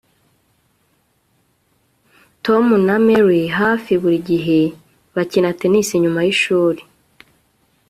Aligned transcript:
Tom 2.45 2.65
na 2.87 2.95
Mary 3.05 3.43
hafi 3.59 3.91
buri 4.01 4.19
gihe 4.29 4.59
bakina 5.15 5.49
tennis 5.59 5.89
nyuma 6.03 6.19
yishuri 6.27 6.81